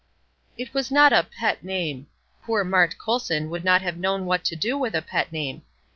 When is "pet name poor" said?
1.21-2.63